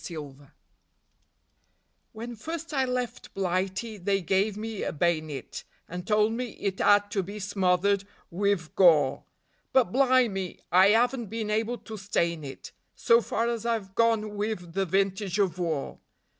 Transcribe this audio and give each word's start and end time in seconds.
My 0.09 0.15
Bay'nit 0.17 0.51
When 2.11 2.35
first 2.35 2.73
I 2.73 2.85
left 2.85 3.35
Blighty 3.35 3.97
they 3.99 4.19
gave 4.19 4.57
me 4.57 4.81
a 4.81 4.91
bay'nit 4.91 5.63
And 5.87 6.07
told 6.07 6.31
me 6.33 6.53
it 6.53 6.81
'ad 6.81 7.11
to 7.11 7.21
be 7.21 7.37
smothered 7.37 8.03
wiv 8.31 8.73
gore; 8.75 9.25
But 9.73 9.91
blimey! 9.91 10.59
I 10.71 10.91
'aven't 10.93 11.27
been 11.27 11.51
able 11.51 11.77
to 11.77 11.97
stain 11.97 12.43
it, 12.43 12.71
So 12.95 13.21
far 13.21 13.47
as 13.47 13.63
I've 13.63 13.93
gone 13.93 14.35
wiv 14.35 14.73
the 14.73 14.87
vintage 14.87 15.37
of 15.37 15.59
war. 15.59 15.99